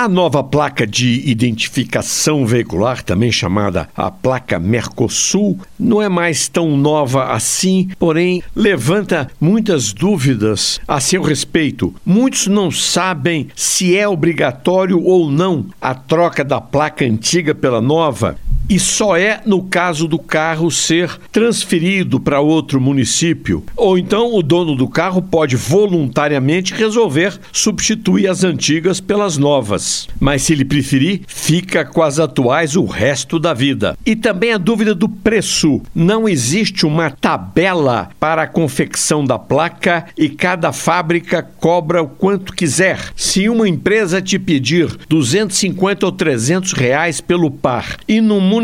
[0.00, 6.74] A nova placa de identificação veicular, também chamada a placa Mercosul, não é mais tão
[6.74, 11.94] nova assim, porém levanta muitas dúvidas a seu respeito.
[12.02, 18.38] Muitos não sabem se é obrigatório ou não a troca da placa antiga pela nova
[18.70, 23.64] e só é no caso do carro ser transferido para outro município.
[23.76, 30.08] Ou então o dono do carro pode voluntariamente resolver substituir as antigas pelas novas.
[30.20, 33.98] Mas se ele preferir, fica com as atuais o resto da vida.
[34.06, 35.82] E também a dúvida do preço.
[35.92, 42.52] Não existe uma tabela para a confecção da placa e cada fábrica cobra o quanto
[42.52, 43.10] quiser.
[43.16, 48.59] Se uma empresa te pedir 250 ou 300 reais pelo par e no município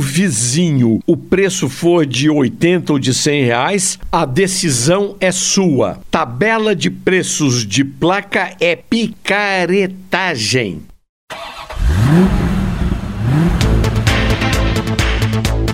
[0.00, 5.98] vizinho o preço for de 80 ou de 100 reais, a decisão é sua.
[6.10, 10.82] Tabela de preços de placa é picaretagem.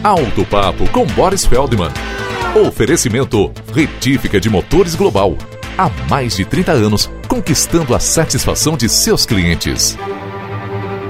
[0.02, 1.90] Alto Papo com Boris Feldman.
[2.66, 5.36] Oferecimento Retífica de Motores Global.
[5.76, 9.96] Há mais de 30 anos, conquistando a satisfação de seus clientes.